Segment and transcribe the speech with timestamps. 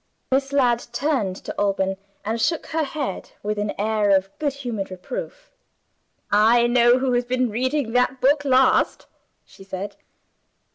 [0.31, 1.95] Miss Ladd turned to Alban,
[2.25, 5.51] and shook her head with an air of good humored reproof.
[6.31, 9.05] "I know who has been reading that book last!"
[9.45, 9.95] she said.